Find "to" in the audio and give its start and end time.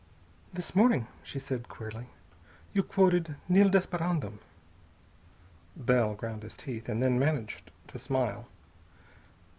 7.85-7.99